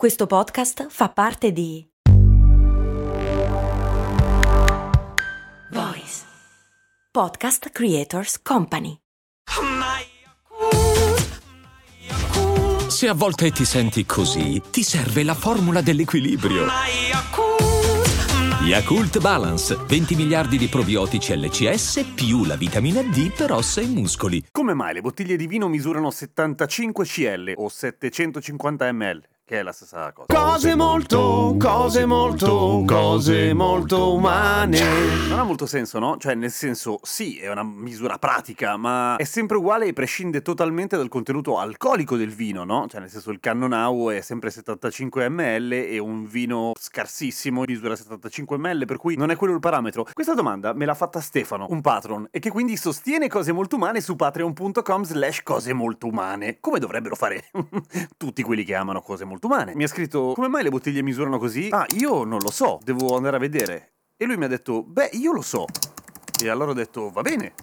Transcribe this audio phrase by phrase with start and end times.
[0.00, 1.86] Questo podcast fa parte di
[5.72, 6.22] Voice
[7.12, 8.96] Podcast Creators Company.
[12.88, 16.64] Se a volte ti senti così, ti serve la formula dell'equilibrio.
[18.62, 24.46] Yakult Balance, 20 miliardi di probiotici LCS più la vitamina D per ossa e muscoli.
[24.50, 29.22] Come mai le bottiglie di vino misurano 75 cl o 750 ml?
[29.50, 30.32] Che è la stessa cosa.
[30.32, 34.78] Cose molto, cose molto, cose molto umane.
[35.26, 36.18] Non ha molto senso, no?
[36.18, 40.96] Cioè, nel senso, sì, è una misura pratica, ma è sempre uguale e prescinde totalmente
[40.96, 42.86] dal contenuto alcolico del vino, no?
[42.88, 48.56] Cioè, nel senso, il Cannonau è sempre 75 ml e un vino scarsissimo misura 75
[48.56, 50.06] ml, per cui non è quello il parametro.
[50.12, 54.00] Questa domanda me l'ha fatta Stefano, un patron, e che quindi sostiene cose molto umane
[54.00, 57.50] su patreon.com slash cose molto umane, come dovrebbero fare
[58.16, 59.39] tutti quelli che amano cose molto umane.
[59.74, 61.68] Mi ha scritto, come mai le bottiglie misurano così?
[61.70, 63.92] Ah, io non lo so, devo andare a vedere.
[64.16, 65.64] E lui mi ha detto, beh, io lo so.
[66.42, 67.54] E allora ho detto, va bene,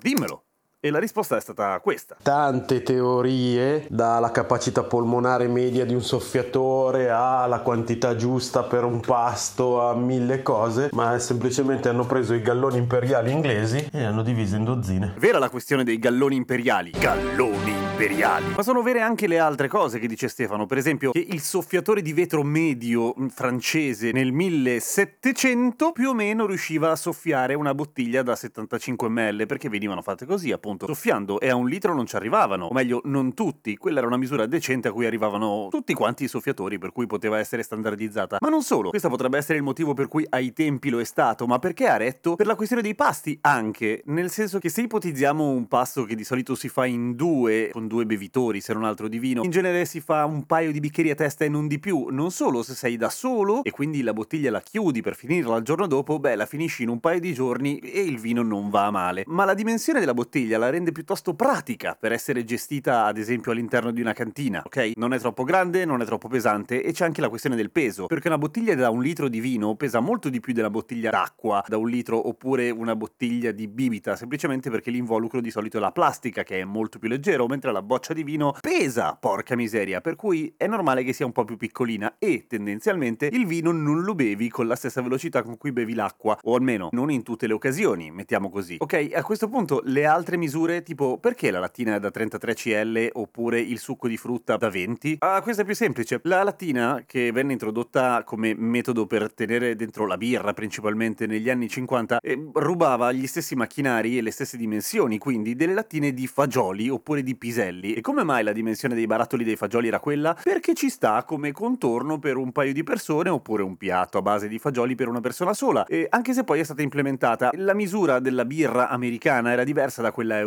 [0.00, 0.43] dimmelo.
[0.84, 2.14] E la risposta è stata questa.
[2.22, 9.80] Tante teorie, dalla capacità polmonare media di un soffiatore alla quantità giusta per un pasto
[9.80, 14.56] a mille cose, ma semplicemente hanno preso i galloni imperiali inglesi e li hanno divisi
[14.56, 15.14] in dozzine.
[15.16, 16.90] Vera la questione dei galloni imperiali.
[16.90, 18.52] Galloni imperiali.
[18.56, 20.66] Ma sono vere anche le altre cose che dice Stefano.
[20.66, 26.44] Per esempio, che il soffiatore di vetro medio mm, francese nel 1700 più o meno
[26.44, 31.48] riusciva a soffiare una bottiglia da 75 ml perché venivano fatte così, appunto, soffiando e
[31.48, 32.66] a un litro non ci arrivavano.
[32.66, 33.76] O meglio, non tutti.
[33.76, 37.38] Quella era una misura decente a cui arrivavano tutti quanti i soffiatori, per cui poteva
[37.38, 38.38] essere standardizzata.
[38.40, 38.90] Ma non solo.
[38.90, 41.96] Questo potrebbe essere il motivo per cui ai tempi lo è stato, ma perché ha
[41.96, 42.34] retto?
[42.34, 44.02] Per la questione dei pasti anche.
[44.06, 47.86] Nel senso che se ipotizziamo un pasto che di solito si fa in due, con
[47.86, 51.10] due bevitori, se non altro di vino, in genere si fa un paio di bicchieri
[51.10, 52.08] a testa e non di più.
[52.10, 55.64] Non solo se sei da solo e quindi la bottiglia la chiudi per finirla il
[55.64, 58.90] giorno dopo, beh, la finisci in un paio di giorni e il vino non va
[58.90, 59.24] male.
[59.26, 63.90] Ma la dimensione della bottiglia la rende piuttosto pratica per essere gestita, ad esempio, all'interno
[63.90, 64.92] di una cantina, ok?
[64.96, 68.06] Non è troppo grande, non è troppo pesante e c'è anche la questione del peso,
[68.06, 71.64] perché una bottiglia da un litro di vino pesa molto di più della bottiglia d'acqua
[71.66, 75.92] da un litro oppure una bottiglia di bibita, semplicemente perché l'involucro di solito è la
[75.92, 80.16] plastica che è molto più leggero, mentre la boccia di vino pesa, porca miseria, per
[80.16, 84.14] cui è normale che sia un po' più piccolina e tendenzialmente il vino non lo
[84.14, 87.52] bevi con la stessa velocità con cui bevi l'acqua, o almeno non in tutte le
[87.52, 88.76] occasioni, mettiamo così.
[88.78, 90.52] Ok, a questo punto le altre misure,
[90.84, 95.16] tipo perché la lattina da 33 cl oppure il succo di frutta da 20?
[95.18, 96.20] Ah, questa è più semplice.
[96.24, 101.68] La lattina, che venne introdotta come metodo per tenere dentro la birra principalmente negli anni
[101.68, 106.88] 50, eh, rubava gli stessi macchinari e le stesse dimensioni, quindi delle lattine di fagioli
[106.88, 107.94] oppure di piselli.
[107.94, 110.38] E come mai la dimensione dei barattoli dei fagioli era quella?
[110.40, 114.46] Perché ci sta come contorno per un paio di persone oppure un piatto a base
[114.46, 115.84] di fagioli per una persona sola.
[115.86, 120.12] E anche se poi è stata implementata, la misura della birra americana era diversa da
[120.12, 120.42] quella europea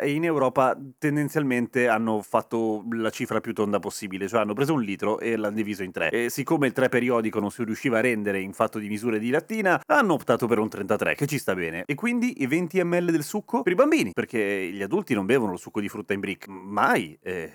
[0.00, 4.82] e in Europa tendenzialmente hanno fatto la cifra più tonda possibile, cioè hanno preso un
[4.82, 6.10] litro e l'hanno diviso in tre.
[6.10, 9.30] E siccome il 3 periodico non si riusciva a rendere in fatto di misure di
[9.30, 11.84] lattina, hanno optato per un 33, che ci sta bene.
[11.86, 15.52] E quindi i 20 ml del succo per i bambini, perché gli adulti non bevono
[15.52, 16.46] il succo di frutta in brick.
[16.48, 17.18] Mai.
[17.22, 17.52] Eh,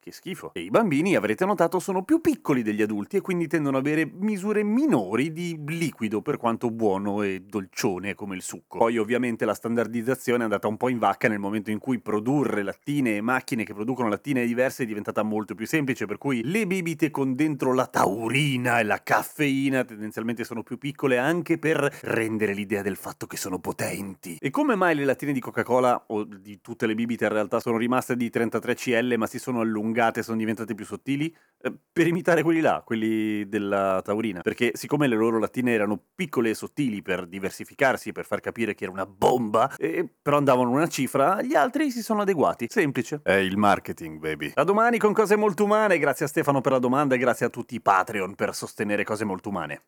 [0.00, 0.50] che schifo.
[0.54, 4.10] E i bambini, avrete notato, sono più piccoli degli adulti e quindi tendono ad avere
[4.12, 8.78] misure minori di liquido per quanto buono e dolcione come il succo.
[8.78, 12.62] Poi ovviamente la standardizzazione è andata un po' in vacca nel momento in cui produrre
[12.62, 16.66] lattine e macchine che producono lattine diverse è diventata molto più semplice, per cui le
[16.66, 22.54] bibite con dentro la taurina e la caffeina tendenzialmente sono più piccole anche per rendere
[22.54, 24.38] l'idea del fatto che sono potenti.
[24.40, 27.76] E come mai le lattine di Coca-Cola o di tutte le bibite in realtà sono
[27.76, 32.06] rimaste di 33 cl ma si sono allungate allungate, sono diventate più sottili, eh, per
[32.06, 34.40] imitare quelli là, quelli della taurina.
[34.40, 38.84] Perché siccome le loro lattine erano piccole e sottili per diversificarsi, per far capire che
[38.84, 42.66] era una bomba, e però andavano una cifra, gli altri si sono adeguati.
[42.68, 43.20] Semplice.
[43.22, 44.52] È il marketing, baby.
[44.54, 47.50] A domani con cose molto umane, grazie a Stefano per la domanda e grazie a
[47.50, 49.82] tutti i Patreon per sostenere cose molto umane.